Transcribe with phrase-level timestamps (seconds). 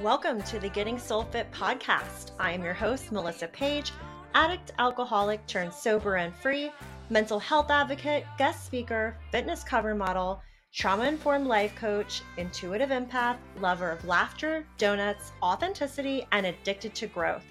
[0.00, 2.30] Welcome to the Getting Soul Fit podcast.
[2.38, 3.90] I am your host, Melissa Paige,
[4.32, 6.70] addict, alcoholic, turned sober and free,
[7.10, 10.40] mental health advocate, guest speaker, fitness cover model,
[10.72, 17.44] trauma informed life coach, intuitive empath, lover of laughter, donuts, authenticity, and addicted to growth.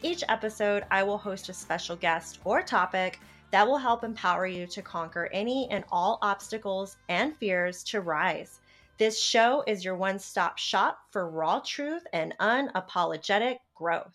[0.00, 4.66] Each episode, I will host a special guest or topic that will help empower you
[4.68, 8.60] to conquer any and all obstacles and fears to rise.
[9.00, 14.14] This show is your one stop shop for raw truth and unapologetic growth.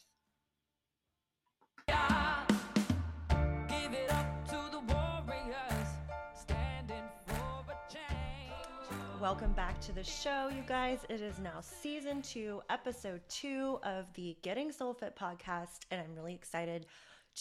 [9.20, 11.00] Welcome back to the show, you guys.
[11.10, 16.14] It is now season two, episode two of the Getting Soul Fit podcast, and I'm
[16.14, 16.86] really excited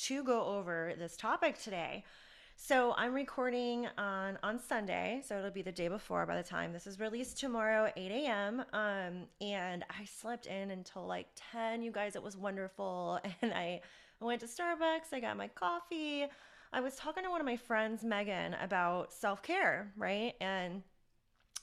[0.06, 2.04] to go over this topic today.
[2.56, 6.72] So I'm recording on on Sunday, so it'll be the day before by the time
[6.72, 8.64] this is released tomorrow, 8 a.m.
[8.72, 11.82] Um, and I slept in until like 10.
[11.82, 13.20] You guys, it was wonderful.
[13.42, 13.80] And I
[14.20, 15.12] went to Starbucks.
[15.12, 16.26] I got my coffee.
[16.72, 20.34] I was talking to one of my friends, Megan, about self care, right?
[20.40, 20.82] And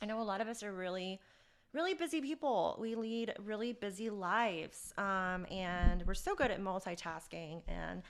[0.02, 1.20] I know a lot of us are really
[1.74, 2.78] really busy people.
[2.80, 4.94] We lead really busy lives.
[4.98, 8.04] Um, and we're so good at multitasking and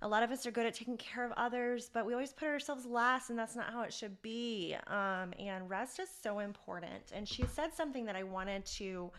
[0.00, 2.46] a lot of us are good at taking care of others, but we always put
[2.46, 4.76] ourselves last, and that's not how it should be.
[4.86, 7.12] Um, and rest is so important.
[7.12, 9.10] And she said something that I wanted to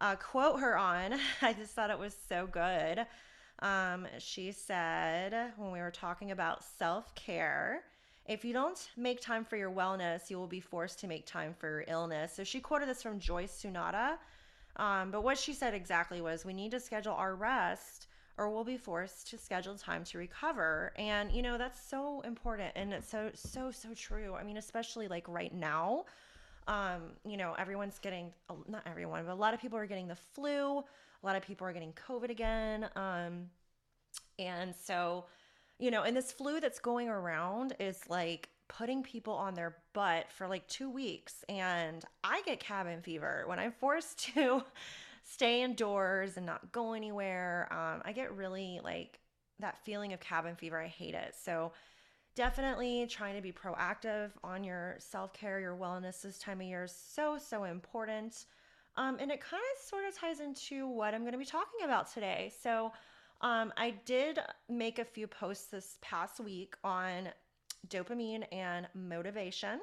[0.00, 1.14] uh, quote her on.
[1.42, 3.06] I just thought it was so good.
[3.60, 7.82] Um, she said, when we were talking about self care,
[8.26, 11.54] if you don't make time for your wellness, you will be forced to make time
[11.58, 12.32] for your illness.
[12.34, 14.18] So she quoted this from Joyce Sunada.
[14.76, 18.06] Um, but what she said exactly was we need to schedule our rest
[18.38, 20.92] or we'll be forced to schedule time to recover.
[20.96, 22.72] And, you know, that's so important.
[22.76, 24.34] And it's so, so, so true.
[24.34, 26.04] I mean, especially like right now,
[26.68, 28.32] um, you know, everyone's getting,
[28.68, 30.78] not everyone, but a lot of people are getting the flu.
[30.78, 32.88] A lot of people are getting COVID again.
[32.94, 33.46] Um,
[34.38, 35.24] and so,
[35.80, 40.30] you know, and this flu that's going around is like putting people on their butt
[40.30, 41.44] for like two weeks.
[41.48, 44.62] And I get cabin fever when I'm forced to
[45.30, 47.68] stay indoors and not go anywhere.
[47.70, 49.18] Um, I get really like
[49.60, 50.80] that feeling of cabin fever.
[50.80, 51.34] I hate it.
[51.40, 51.72] So,
[52.34, 56.84] definitely trying to be proactive on your self care, your wellness this time of year
[56.84, 58.46] is so, so important.
[58.96, 61.84] Um, and it kind of sort of ties into what I'm going to be talking
[61.84, 62.52] about today.
[62.62, 62.92] So,
[63.40, 67.28] um, I did make a few posts this past week on
[67.88, 69.80] dopamine and motivation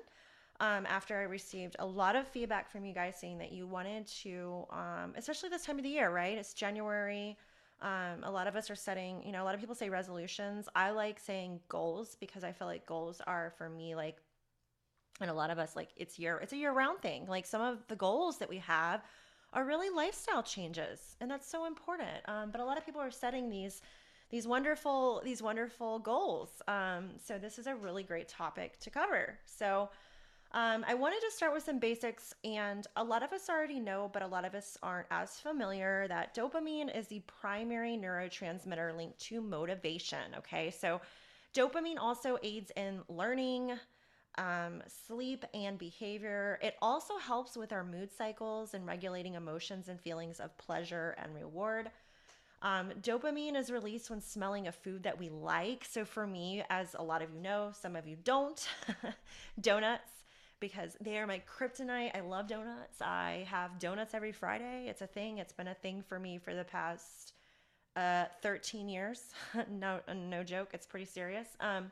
[0.60, 4.08] um, after I received a lot of feedback from you guys saying that you wanted
[4.24, 6.38] to, um, especially this time of the year, right?
[6.38, 7.38] It's January.
[7.82, 10.70] Um, a lot of us are setting, you know, a lot of people say resolutions.
[10.76, 14.18] I like saying goals because I feel like goals are for me like,
[15.20, 17.26] and a lot of us like it's year, it's a year round thing.
[17.28, 19.02] Like some of the goals that we have
[19.54, 22.18] are really lifestyle changes, and that's so important.
[22.26, 23.82] Um, but a lot of people are setting these
[24.30, 26.50] these wonderful these wonderful goals.
[26.68, 29.40] Um, so this is a really great topic to cover.
[29.46, 29.90] So
[30.56, 34.10] um, I wanted to start with some basics, and a lot of us already know,
[34.14, 39.20] but a lot of us aren't as familiar that dopamine is the primary neurotransmitter linked
[39.20, 40.34] to motivation.
[40.38, 41.02] Okay, so
[41.54, 43.74] dopamine also aids in learning,
[44.38, 46.58] um, sleep, and behavior.
[46.62, 51.36] It also helps with our mood cycles and regulating emotions and feelings of pleasure and
[51.36, 51.92] reward.
[52.62, 55.84] Um, dopamine is released when smelling a food that we like.
[55.84, 58.66] So, for me, as a lot of you know, some of you don't,
[59.60, 60.16] donuts
[60.60, 62.16] because they are my kryptonite.
[62.16, 63.02] I love donuts.
[63.02, 64.88] I have donuts every Friday.
[64.88, 65.38] It's a thing.
[65.38, 67.34] It's been a thing for me for the past
[67.96, 69.34] uh, 13 years.
[69.69, 70.69] no, no joke.
[70.74, 71.48] It's pretty serious.
[71.60, 71.92] Um,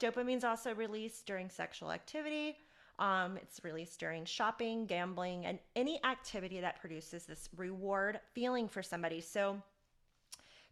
[0.00, 2.56] dopamine's also released during sexual activity.
[2.98, 8.82] Um, it's released during shopping, gambling, and any activity that produces this reward feeling for
[8.84, 9.20] somebody.
[9.20, 9.60] So,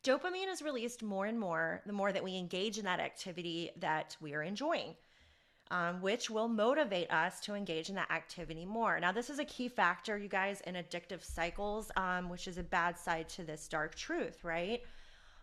[0.05, 4.17] dopamine is released more and more the more that we engage in that activity that
[4.21, 4.95] we are enjoying
[5.73, 9.01] um, which will motivate us to engage in that activity more.
[9.01, 12.63] Now, this is a key factor, you guys, in addictive cycles, um, which is a
[12.63, 14.83] bad side to this dark truth, right?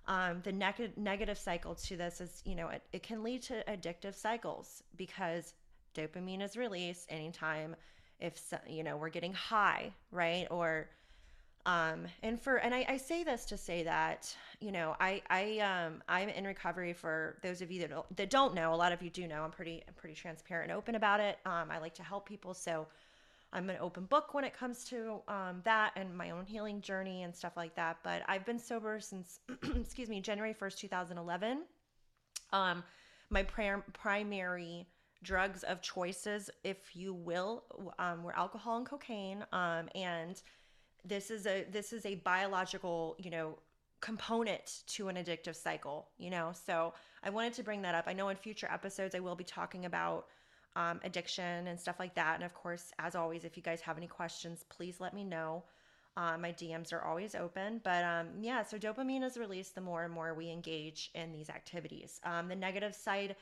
[0.08, 3.64] Um, the neg- negative cycle to this is, you know, it, it can lead to
[3.68, 5.56] addictive cycles because
[5.96, 7.75] dopamine is released anytime
[8.20, 10.46] if, you know, we're getting high, right?
[10.52, 10.90] Or
[11.66, 15.60] um, and for and I, I, say this to say that you know I I
[15.60, 18.74] um I'm in recovery for those of you that don't, that don't know.
[18.74, 19.44] A lot of you do know.
[19.44, 21.38] I'm pretty I'm pretty transparent and open about it.
[21.46, 22.88] Um, I like to help people, so
[23.52, 27.24] I'm an open book when it comes to um, that and my own healing journey
[27.24, 27.98] and stuff like that.
[28.04, 29.40] But I've been sober since
[29.76, 31.64] excuse me January 1st 2011.
[32.54, 32.84] Um,
[33.30, 34.88] my pr- primary
[35.24, 37.64] drugs of choices, if you will,
[37.98, 39.44] um, were alcohol and cocaine.
[39.52, 40.42] Um, and
[41.06, 43.57] this is a this is a biological, you know,
[44.01, 46.51] component to an addictive cycle, you know.
[46.66, 46.94] So
[47.24, 48.06] I wanted to bring that up.
[48.07, 50.28] I know in future episodes I will be talking about
[50.75, 52.36] um, addiction and stuff like that.
[52.36, 55.63] And of course, as always, if you guys have any questions, please let me know.
[56.18, 57.81] Uh, my DMs are always open.
[57.84, 61.50] But um, yeah, so dopamine is released the more and more we engage in these
[61.50, 62.19] activities.
[62.24, 63.36] Um, the negative side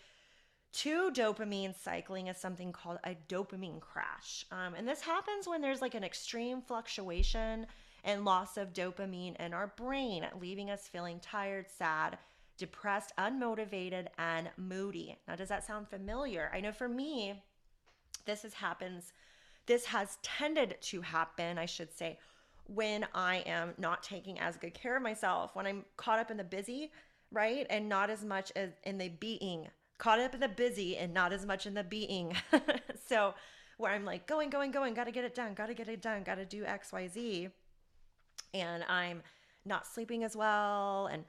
[0.74, 4.46] to dopamine cycling is something called a dopamine crash.
[4.52, 7.66] Um, and this happens when there's like an extreme fluctuation
[8.04, 12.18] and loss of dopamine in our brain, leaving us feeling tired, sad,
[12.58, 15.18] depressed, unmotivated, and moody.
[15.28, 16.52] Now, does that sound familiar?
[16.54, 17.42] I know for me,
[18.26, 19.14] this has happens.
[19.66, 22.20] This has tended to happen, I should say,
[22.68, 26.38] when I am not taking as good care of myself, when I'm caught up in
[26.38, 26.92] the busy,
[27.32, 27.66] right?
[27.70, 31.34] And not as much as in the being, caught up in the busy and not
[31.34, 32.36] as much in the being.
[33.08, 33.34] so,
[33.78, 36.02] where I'm like going, going, going, got to get it done, got to get it
[36.02, 37.50] done, got to do X, Y, Z.
[38.54, 39.22] And I'm
[39.66, 41.08] not sleeping as well.
[41.08, 41.24] And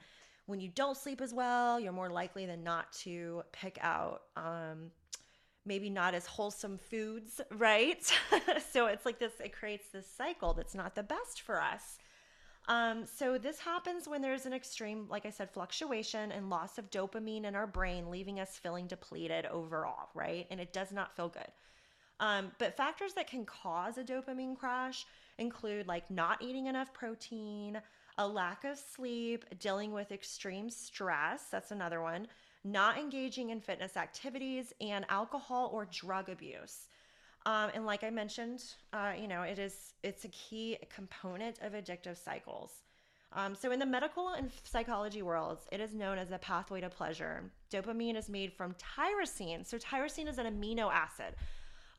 [0.46, 4.90] when you don't sleep as well, you're more likely than not to pick out um,
[5.66, 8.02] maybe not as wholesome foods, right?
[8.72, 11.98] so it's like this, it creates this cycle that's not the best for us.
[12.68, 16.90] Um, so this happens when there's an extreme, like I said, fluctuation and loss of
[16.90, 20.46] dopamine in our brain, leaving us feeling depleted overall, right?
[20.50, 21.50] And it does not feel good.
[22.20, 25.06] Um, but factors that can cause a dopamine crash
[25.38, 27.80] include like not eating enough protein,
[28.18, 31.44] a lack of sleep, dealing with extreme stress.
[31.50, 32.26] That's another one.
[32.64, 36.87] Not engaging in fitness activities and alcohol or drug abuse.
[37.48, 38.62] Um, and like I mentioned,
[38.92, 42.82] uh, you know, it is it's a key component of addictive cycles.
[43.32, 46.90] Um, so in the medical and psychology worlds, it is known as the pathway to
[46.90, 47.50] pleasure.
[47.70, 49.64] Dopamine is made from tyrosine.
[49.64, 51.36] So tyrosine is an amino acid.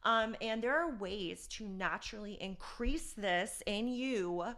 [0.03, 4.53] Um, and there are ways to naturally increase this in you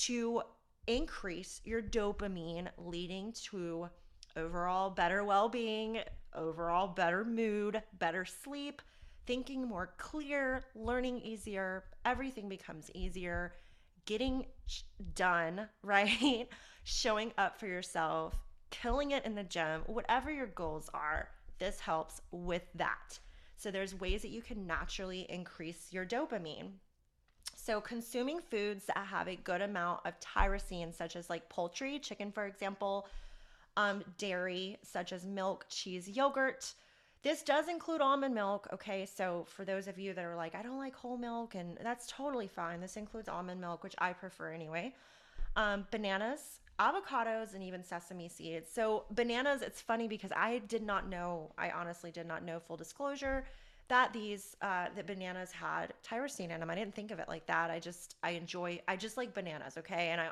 [0.00, 0.42] to
[0.88, 3.88] increase your dopamine, leading to
[4.36, 6.00] overall better well being,
[6.34, 8.82] overall better mood, better sleep,
[9.26, 11.84] thinking more clear, learning easier.
[12.04, 13.54] Everything becomes easier.
[14.06, 14.46] Getting
[15.14, 16.48] done, right?
[16.84, 18.34] Showing up for yourself,
[18.70, 21.28] killing it in the gym, whatever your goals are,
[21.58, 23.18] this helps with that.
[23.56, 26.72] So, there's ways that you can naturally increase your dopamine.
[27.56, 32.30] So, consuming foods that have a good amount of tyrosine, such as like poultry, chicken,
[32.32, 33.06] for example,
[33.76, 36.74] um, dairy, such as milk, cheese, yogurt.
[37.24, 38.68] This does include almond milk.
[38.70, 41.78] Okay, so for those of you that are like, I don't like whole milk, and
[41.82, 42.82] that's totally fine.
[42.82, 44.94] This includes almond milk, which I prefer anyway.
[45.56, 48.70] Um, bananas, avocados, and even sesame seeds.
[48.70, 52.76] So, bananas, it's funny because I did not know, I honestly did not know, full
[52.76, 53.46] disclosure
[53.88, 56.70] that these uh, that bananas had tyrosine in them.
[56.70, 57.70] I didn't think of it like that.
[57.70, 60.08] I just I enjoy I just like bananas, okay?
[60.08, 60.30] And I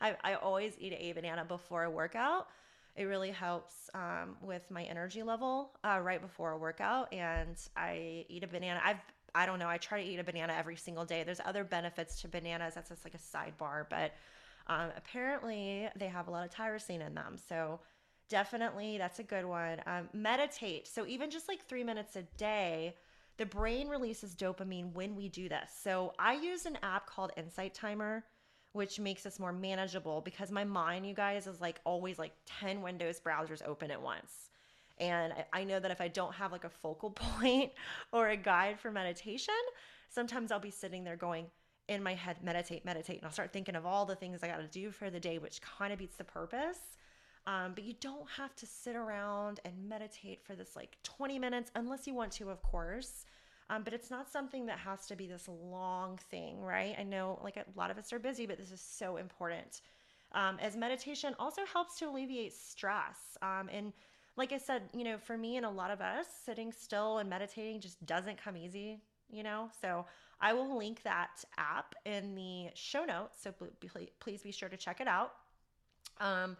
[0.00, 2.48] I, I always eat a banana before a workout.
[2.94, 8.26] It really helps um, with my energy level uh, right before a workout, and I
[8.28, 8.80] eat a banana.
[8.84, 9.00] I've
[9.34, 9.68] I don't know.
[9.68, 11.22] I try to eat a banana every single day.
[11.24, 12.74] There's other benefits to bananas.
[12.74, 14.12] That's just like a sidebar, but
[14.66, 17.36] um, apparently they have a lot of tyrosine in them.
[17.48, 17.80] So
[18.32, 22.94] definitely that's a good one um, meditate so even just like three minutes a day
[23.36, 27.74] the brain releases dopamine when we do this so i use an app called insight
[27.74, 28.24] timer
[28.72, 32.82] which makes this more manageable because my mind you guys is like always like 10
[32.82, 34.50] windows browsers open at once
[34.98, 37.72] and i know that if i don't have like a focal point
[38.12, 39.54] or a guide for meditation
[40.08, 41.46] sometimes i'll be sitting there going
[41.88, 44.58] in my head meditate meditate and i'll start thinking of all the things i got
[44.58, 46.96] to do for the day which kind of beats the purpose
[47.46, 51.70] um, but you don't have to sit around and meditate for this like 20 minutes
[51.74, 53.24] unless you want to, of course.
[53.72, 56.94] Um, but it's not something that has to be this long thing, right?
[56.98, 59.80] I know like a lot of us are busy, but this is so important.
[60.32, 63.38] Um, as meditation also helps to alleviate stress.
[63.40, 63.94] Um, and
[64.36, 67.30] like I said, you know, for me and a lot of us, sitting still and
[67.30, 69.00] meditating just doesn't come easy,
[69.30, 69.70] you know?
[69.80, 70.04] So
[70.38, 73.38] I will link that app in the show notes.
[73.42, 73.54] So
[74.20, 75.32] please be sure to check it out.
[76.20, 76.58] Um,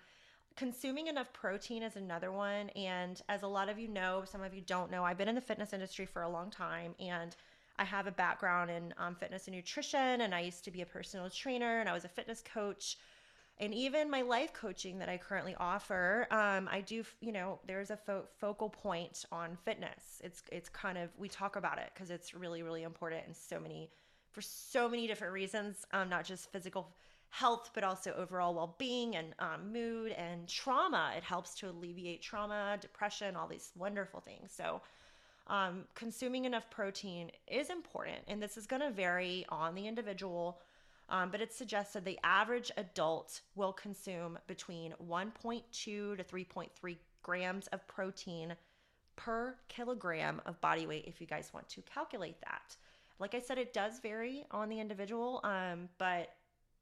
[0.57, 2.69] consuming enough protein is another one.
[2.71, 5.35] And as a lot of you know, some of you don't know, I've been in
[5.35, 7.35] the fitness industry for a long time and
[7.79, 10.21] I have a background in um, fitness and nutrition.
[10.21, 12.99] And I used to be a personal trainer and I was a fitness coach.
[13.59, 17.91] And even my life coaching that I currently offer, um, I do, you know, there's
[17.91, 20.21] a fo- focal point on fitness.
[20.25, 23.61] It's, it's kind of, we talk about it because it's really, really important in so
[23.61, 23.91] many,
[24.31, 26.95] for so many different reasons, um, not just physical
[27.33, 31.13] health, but also overall well being and um, mood and trauma.
[31.17, 34.53] It helps to alleviate trauma, depression, all these wonderful things.
[34.55, 34.83] So,
[35.47, 40.61] um, consuming enough protein is important, and this is going to vary on the individual.
[41.09, 47.87] Um, but it's suggested the average adult will consume between 1.2 to 3.3 grams of
[47.89, 48.55] protein
[49.17, 52.77] per kilogram of body weight if you guys want to calculate that.
[53.19, 56.31] Like I said, it does vary on the individual, um, but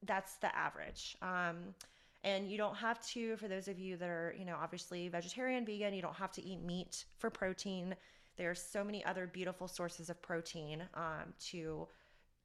[0.07, 1.16] that's the average.
[1.23, 1.75] Um,
[2.23, 5.64] and you don't have to, for those of you that are, you know, obviously vegetarian,
[5.64, 7.95] vegan, you don't have to eat meat for protein.
[8.37, 11.88] There's so many other beautiful sources of protein um, to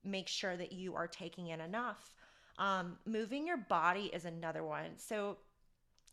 [0.03, 2.15] make sure that you are taking in enough.
[2.57, 4.97] Um, moving your body is another one.
[4.97, 5.38] So,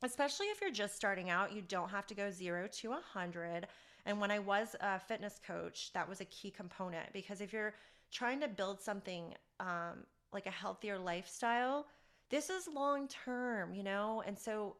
[0.02, 3.68] especially if you're just starting out, you don't have to go zero to 100.
[4.06, 7.74] And when I was a fitness coach, that was a key component because if you're
[8.10, 11.86] trying to build something um, like a healthier lifestyle,
[12.30, 14.22] this is long term, you know?
[14.26, 14.76] And so,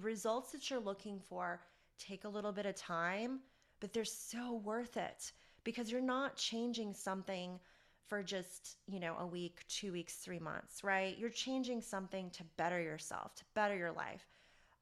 [0.00, 1.60] results that you're looking for
[1.98, 3.40] take a little bit of time,
[3.80, 7.58] but they're so worth it because you're not changing something
[8.06, 11.16] for just, you know, a week, two weeks, three months, right?
[11.18, 14.26] You're changing something to better yourself, to better your life.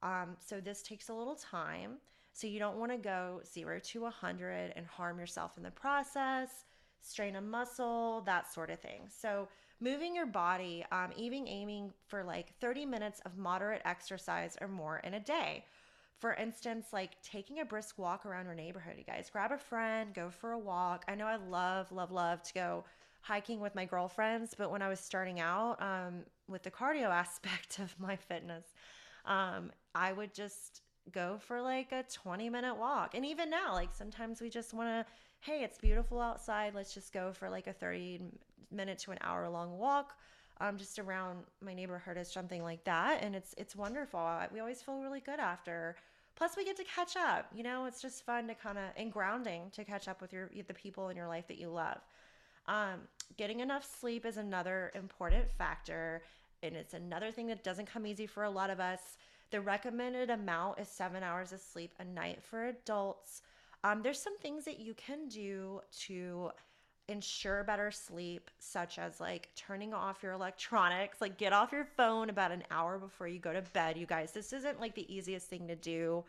[0.02, 1.98] Um, so this takes a little time.
[2.32, 5.70] So you don't want to go zero to a 100 and harm yourself in the
[5.70, 6.64] process,
[7.00, 9.02] strain a muscle, that sort of thing.
[9.08, 9.48] So
[9.82, 14.98] moving your body, um, even aiming for like 30 minutes of moderate exercise or more
[14.98, 15.64] in a day.
[16.20, 20.14] For instance, like taking a brisk walk around your neighborhood, you guys grab a friend,
[20.14, 21.04] go for a walk.
[21.08, 22.84] I know I love, love, love to go
[23.22, 27.80] hiking with my girlfriends, but when I was starting out um, with the cardio aspect
[27.80, 28.66] of my fitness,
[29.26, 33.14] um, I would just go for like a 20 minute walk.
[33.14, 36.74] And even now, like sometimes we just want to, hey, it's beautiful outside.
[36.74, 38.20] Let's just go for like a 30
[38.70, 40.14] minute to an hour long walk.
[40.60, 44.20] Um, just around my neighborhood or something like that, and it's it's wonderful.
[44.52, 45.96] We always feel really good after.
[46.36, 47.46] Plus, we get to catch up.
[47.54, 50.50] You know, it's just fun to kind of and grounding to catch up with your
[50.68, 51.98] the people in your life that you love.
[52.68, 53.00] Um,
[53.36, 56.22] getting enough sleep is another important factor,
[56.62, 59.16] and it's another thing that doesn't come easy for a lot of us.
[59.50, 63.42] The recommended amount is seven hours of sleep a night for adults.
[63.84, 66.50] Um, there's some things that you can do to
[67.08, 72.30] ensure better sleep, such as like turning off your electronics, like get off your phone
[72.30, 73.96] about an hour before you go to bed.
[73.96, 76.24] You guys, this isn't like the easiest thing to do,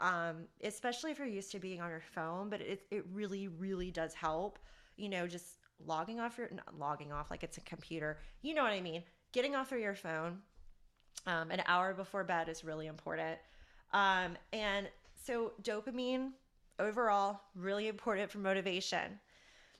[0.00, 3.90] um, especially if you're used to being on your phone, but it, it really, really
[3.90, 4.58] does help.
[4.96, 8.18] You know, just logging off your not logging off like it's a computer.
[8.42, 9.02] You know what I mean?
[9.32, 10.38] Getting off of your phone
[11.26, 13.38] um, an hour before bed is really important.
[13.92, 16.30] Um, and so dopamine
[16.78, 19.18] overall really important for motivation.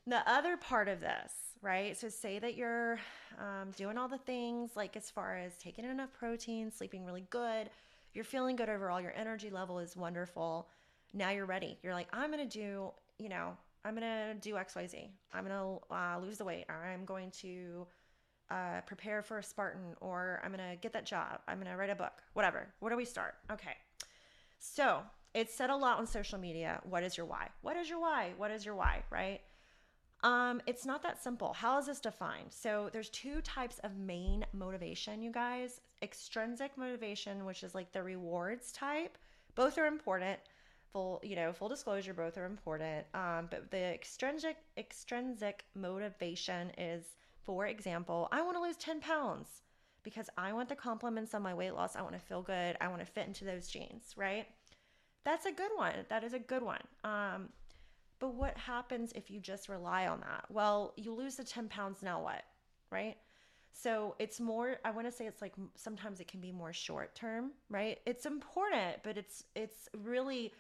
[0.07, 1.33] The other part of this,
[1.63, 1.97] right?
[1.97, 3.01] So say that you're
[3.39, 7.71] um, doing all the things like as far as taking enough protein, sleeping really good,
[8.15, 10.69] you're feeling good overall, your energy level is wonderful.
[11.13, 11.79] Now you're ready.
[11.83, 15.11] You're like, I'm going to do, you know, I'm gonna do XYZ.
[15.33, 17.87] I'm gonna uh, lose the weight, or I'm going to
[18.51, 21.41] uh, prepare for a Spartan, or I'm gonna get that job.
[21.47, 22.67] I'm gonna write a book, whatever.
[22.81, 23.37] Where do we start?
[23.49, 23.77] Okay.
[24.59, 25.03] So
[25.35, 26.81] it's said a lot on social media.
[26.83, 27.51] What is your why?
[27.63, 28.33] What is your why?
[28.37, 29.05] What is your why?
[29.09, 29.41] Right?
[30.23, 31.53] Um, it's not that simple.
[31.53, 32.51] How is this defined?
[32.51, 35.81] So there's two types of main motivation, you guys.
[36.03, 39.19] Extrinsic motivation, which is like the rewards type.
[39.55, 40.39] Both are important
[40.97, 47.17] full you know full disclosure both are important um, but the extrinsic extrinsic motivation is
[47.43, 49.63] for example i want to lose 10 pounds
[50.03, 52.89] because i want the compliments on my weight loss i want to feel good i
[52.89, 54.47] want to fit into those jeans right
[55.25, 57.51] that's a good one that is a good one um,
[58.19, 60.45] but what happens if you just rely on that?
[60.51, 62.43] Well you lose the 10 pounds now what?
[62.91, 63.17] Right?
[63.73, 67.15] So it's more I want to say it's like sometimes it can be more short
[67.15, 67.99] term, right?
[68.07, 70.53] It's important, but it's it's really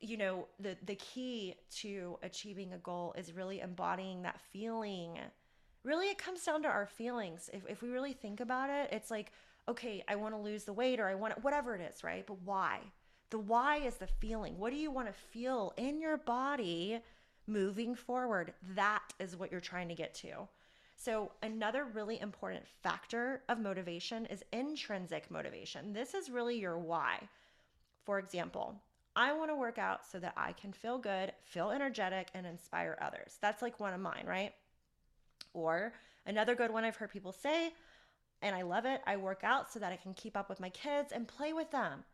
[0.00, 5.18] you know the the key to achieving a goal is really embodying that feeling.
[5.82, 7.50] Really it comes down to our feelings.
[7.52, 9.32] If, if we really think about it it's like
[9.66, 12.26] okay i want to lose the weight or i want whatever it is right?
[12.26, 12.80] But why
[13.34, 14.56] the why is the feeling.
[14.58, 17.00] What do you want to feel in your body
[17.48, 18.52] moving forward?
[18.76, 20.46] That is what you're trying to get to.
[20.94, 25.92] So another really important factor of motivation is intrinsic motivation.
[25.92, 27.28] This is really your why.
[28.04, 28.76] For example
[29.16, 32.96] I want to work out so that I can feel good, feel energetic, and inspire
[33.02, 33.38] others.
[33.40, 34.52] That's like one of mine, right?
[35.54, 35.92] Or
[36.24, 37.72] another good one I've heard people say,
[38.42, 40.70] and I love it I work out so that I can keep up with my
[40.70, 42.04] kids and play with them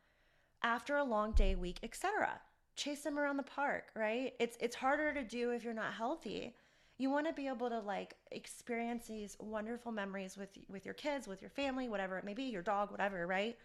[0.63, 2.41] after a long day, week, etc.
[2.77, 4.35] Chase them around the park, right?
[4.39, 6.55] It's it's harder to do if you're not healthy.
[6.99, 11.27] You want to be able to like experience these wonderful memories with with your kids,
[11.27, 13.57] with your family, whatever it may be, your dog, whatever, right?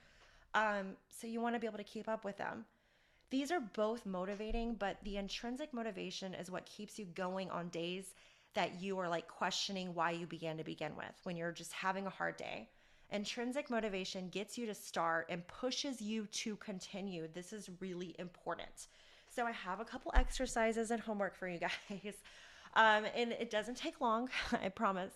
[0.53, 2.65] Um, so you want to be able to keep up with them.
[3.29, 8.13] These are both motivating, but the intrinsic motivation is what keeps you going on days
[8.53, 12.07] that you are like questioning why you began to begin with, when you're just having
[12.07, 12.69] a hard day.
[13.11, 17.27] Intrinsic motivation gets you to start and pushes you to continue.
[17.33, 18.87] This is really important.
[19.29, 21.59] So, I have a couple exercises and homework for you
[21.89, 22.15] guys.
[22.75, 24.29] Um, and it doesn't take long,
[24.63, 25.13] I promise.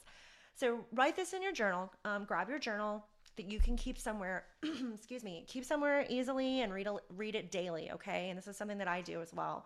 [0.55, 1.91] So, write this in your journal.
[2.05, 3.05] Um, grab your journal
[3.37, 4.43] that you can keep somewhere,
[4.93, 8.29] excuse me, keep somewhere easily and read, a, read it daily, okay?
[8.29, 9.65] And this is something that I do as well.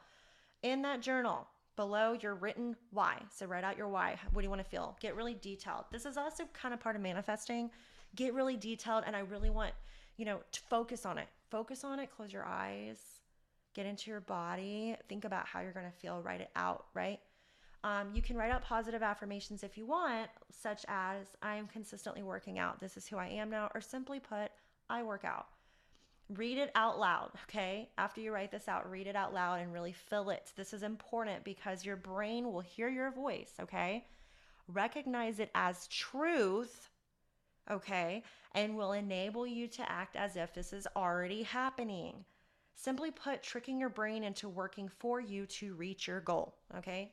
[0.62, 3.18] In that journal, below your written why.
[3.34, 4.20] So write out your why.
[4.32, 4.96] What do you want to feel?
[5.01, 5.86] Get really detailed.
[5.92, 7.72] This is also kind of part of manifesting.
[8.15, 9.74] Get really detailed and I really want,
[10.17, 11.27] you know, to focus on it.
[11.50, 12.98] Focus on it, close your eyes,
[13.74, 17.20] get into your body, think about how you're going to feel, write it out, right?
[17.84, 22.24] Um, you can write out positive affirmations if you want, such as I am consistently
[22.24, 22.79] working out.
[22.79, 24.51] This is who I am now, or simply put,
[24.89, 25.48] I work out.
[26.29, 27.89] Read it out loud, okay?
[27.98, 30.53] After you write this out, read it out loud and really fill it.
[30.55, 34.05] This is important because your brain will hear your voice, okay?
[34.70, 36.89] Recognize it as truth,
[37.70, 38.24] okay?
[38.53, 42.25] And will enable you to act as if this is already happening.
[42.75, 47.12] Simply put, tricking your brain into working for you to reach your goal, okay?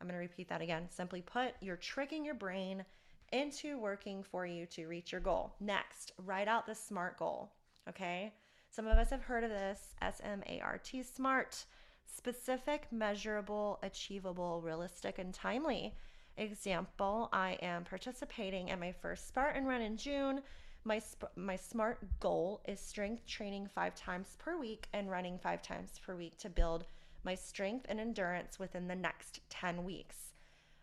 [0.00, 0.88] I'm to repeat that again.
[0.90, 2.84] Simply put, you're tricking your brain
[3.32, 5.54] into working for you to reach your goal.
[5.60, 7.52] Next, write out the SMART goal,
[7.88, 8.32] okay?
[8.70, 11.64] Some of us have heard of this S M A R T, SMART
[12.06, 15.94] specific, measurable, achievable, realistic, and timely.
[16.36, 20.40] Example I am participating in my first Spartan run in June.
[20.84, 25.62] My, sp- my SMART goal is strength training five times per week and running five
[25.62, 26.86] times per week to build
[27.24, 30.32] my strength and endurance within the next 10 weeks.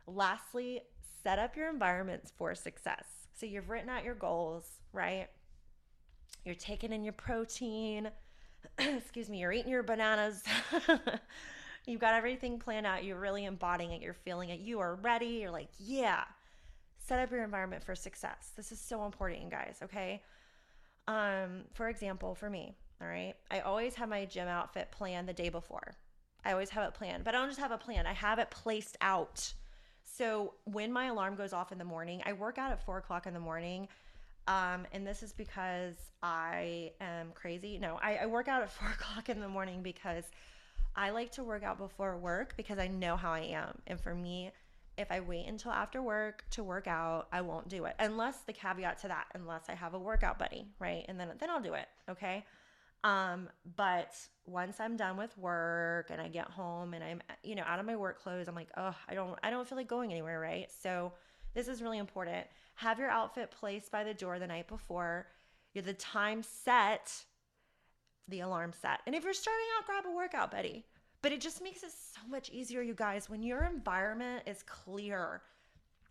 [0.07, 0.81] Lastly,
[1.23, 3.05] set up your environments for success.
[3.33, 5.27] So you've written out your goals, right?
[6.45, 8.09] You're taking in your protein.
[8.79, 10.43] Excuse me, you're eating your bananas.
[11.89, 13.03] You've got everything planned out.
[13.03, 14.01] You're really embodying it.
[14.01, 14.59] You're feeling it.
[14.59, 15.25] You are ready.
[15.25, 16.23] You're like, yeah.
[16.99, 18.51] Set up your environment for success.
[18.55, 20.21] This is so important, you guys, okay?
[21.07, 25.33] Um, for example, for me, all right, I always have my gym outfit planned the
[25.33, 25.95] day before.
[26.45, 28.51] I always have it planned, but I don't just have a plan, I have it
[28.51, 29.51] placed out.
[30.03, 33.25] So when my alarm goes off in the morning, I work out at four o'clock
[33.25, 33.87] in the morning.
[34.47, 37.79] Um, and this is because I am crazy.
[37.79, 40.25] No, I, I work out at four o'clock in the morning because
[40.99, 43.77] I like to work out before work because I know how I am.
[43.87, 44.51] And for me,
[44.97, 47.95] if I wait until after work to work out, I won't do it.
[47.99, 51.05] Unless the caveat to that, unless I have a workout buddy, right?
[51.07, 51.87] And then then I'll do it.
[52.09, 52.45] Okay.
[53.05, 54.13] Um, but
[54.45, 57.85] once I'm done with work and I get home and I'm you know out of
[57.85, 60.69] my work clothes, I'm like, oh, I don't I don't feel like going anywhere, right?
[60.83, 61.13] So
[61.53, 62.45] this is really important.
[62.75, 65.27] Have your outfit placed by the door the night before.
[65.73, 67.23] You're the time set,
[68.29, 68.99] the alarm set.
[69.05, 70.85] And if you're starting out, grab a workout buddy.
[71.21, 75.41] But it just makes it so much easier, you guys, when your environment is clear.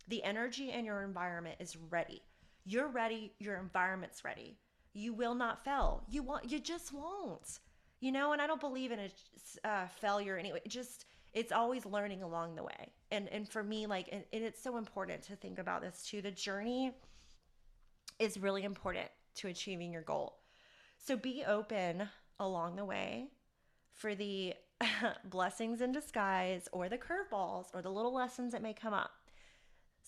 [0.07, 2.21] The energy in your environment is ready.
[2.65, 4.57] You're ready, your environment's ready
[4.93, 6.03] you will not fail.
[6.09, 7.59] You want you just won't.
[7.99, 10.61] You know, and I don't believe in a uh, failure anyway.
[10.65, 12.91] It just it's always learning along the way.
[13.11, 16.21] And and for me like and, and it's so important to think about this too.
[16.21, 16.91] The journey
[18.19, 20.38] is really important to achieving your goal.
[21.05, 22.09] So be open
[22.39, 23.29] along the way
[23.93, 24.53] for the
[25.25, 29.11] blessings in disguise or the curveballs or the little lessons that may come up.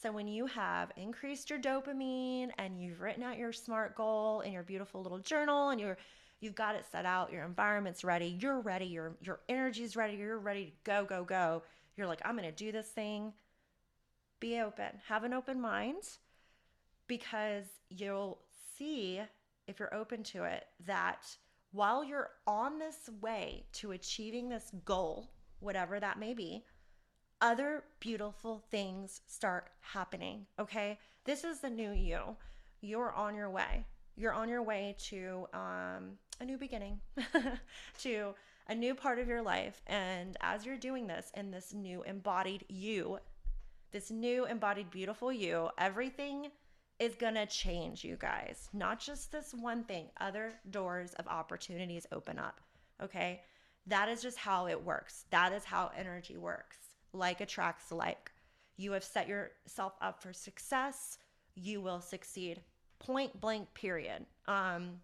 [0.01, 4.51] So when you have increased your dopamine and you've written out your smart goal in
[4.51, 5.97] your beautiful little journal and you're
[6.39, 10.39] you've got it set out, your environment's ready, you're ready, your your energy's ready, you're
[10.39, 11.63] ready to go, go, go.
[11.95, 13.34] You're like, I'm gonna do this thing.
[14.39, 14.99] Be open.
[15.08, 16.04] Have an open mind
[17.08, 18.39] because you'll
[18.77, 19.21] see
[19.71, 21.25] if you're open to it that
[21.71, 26.65] while you're on this way to achieving this goal, whatever that may be,
[27.39, 30.45] other beautiful things start happening.
[30.60, 30.99] Okay.
[31.23, 32.36] This is the new you.
[32.81, 33.86] You're on your way.
[34.15, 36.99] You're on your way to um, a new beginning,
[37.99, 38.36] to
[38.67, 39.81] a new part of your life.
[39.88, 43.19] And as you're doing this in this new embodied you,
[43.91, 46.47] this new embodied beautiful you, everything
[46.99, 48.69] is going to change, you guys.
[48.73, 52.62] Not just this one thing, other doors of opportunities open up.
[53.01, 53.41] Okay.
[53.88, 55.25] That is just how it works.
[55.32, 56.77] That is how energy works
[57.13, 58.32] like attracts like.
[58.77, 61.17] You have set yourself up for success.
[61.56, 62.62] You will succeed.
[62.99, 64.25] Point blank, period.
[64.47, 64.99] Um,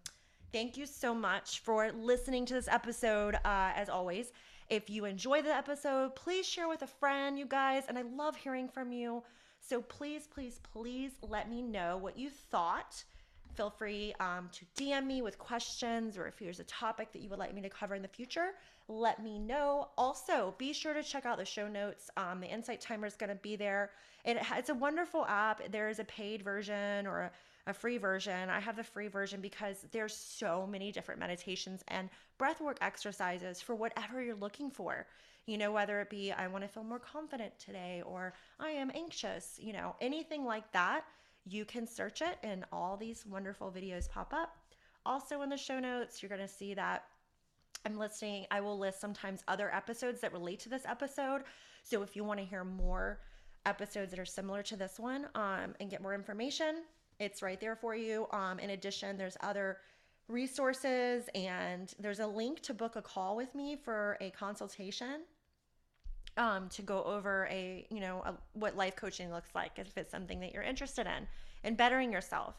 [0.52, 3.34] thank you so much for listening to this episode.
[3.44, 4.32] Uh, as always,
[4.68, 7.84] if you enjoy the episode, please share with a friend, you guys.
[7.88, 9.22] And I love hearing from you.
[9.68, 13.04] So please, please, please let me know what you thought.
[13.54, 17.28] feel free um, to DM me with questions or if there's a topic that you
[17.28, 18.52] would like me to cover in the future,
[18.88, 19.88] let me know.
[19.98, 22.08] Also, be sure to check out the show notes.
[22.16, 23.90] Um, the Insight Timer is going to be there.
[24.24, 25.70] It, it's a wonderful app.
[25.70, 27.30] There is a paid version or a,
[27.66, 28.48] a free version.
[28.48, 32.08] I have the free version because there's so many different meditations and
[32.40, 35.06] breathwork exercises for whatever you're looking for.
[35.48, 38.92] You know, whether it be I want to feel more confident today or I am
[38.94, 41.04] anxious, you know, anything like that
[41.46, 44.58] you can search it and all these wonderful videos pop up.
[45.06, 47.04] Also, in the show notes, you're going to see that
[47.86, 51.44] I'm listing, I will list sometimes other episodes that relate to this episode.
[51.82, 53.20] So if you want to hear more
[53.64, 56.82] episodes that are similar to this one um, and get more information,
[57.18, 58.26] it's right there for you.
[58.32, 59.78] Um, in addition, there's other
[60.28, 65.22] resources and there's a link to book a call with me for a consultation
[66.38, 70.10] um, to go over a you know a, what life coaching looks like if it's
[70.10, 71.26] something that you're interested in
[71.64, 72.54] and bettering yourself.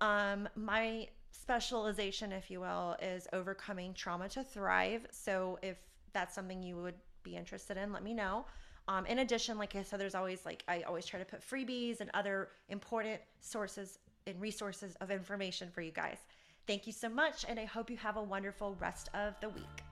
[0.00, 5.06] Um, my specialization if you will is overcoming trauma to thrive.
[5.10, 5.76] So if
[6.12, 8.46] that's something you would be interested in let me know.
[8.86, 12.00] Um, in addition like i said there's always like i always try to put freebies
[12.00, 16.18] and other important sources and resources of information for you guys.
[16.66, 19.82] Thank you so much and i hope you have a wonderful rest of the week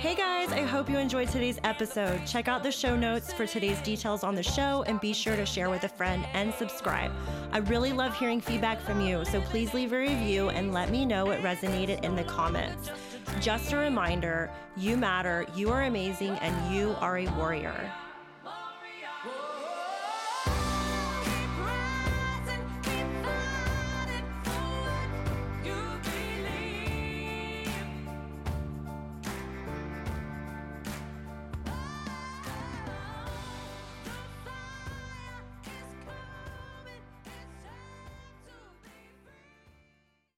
[0.00, 2.24] Hey guys, I hope you enjoyed today's episode.
[2.26, 5.46] Check out the show notes for today's details on the show and be sure to
[5.46, 7.12] share with a friend and subscribe.
[7.52, 11.04] I really love hearing feedback from you, so please leave a review and let me
[11.04, 12.90] know what resonated in the comments.
[13.40, 17.92] Just a reminder you matter, you are amazing, and you are a warrior.